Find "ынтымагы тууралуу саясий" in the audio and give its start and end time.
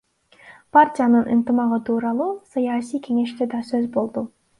1.35-3.03